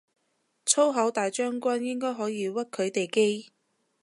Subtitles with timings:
[0.65, 3.51] 粗口大將軍應該可以屈佢哋機